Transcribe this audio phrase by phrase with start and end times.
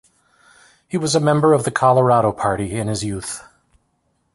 [0.87, 3.43] He was a member of the Colorado Party, in his youth.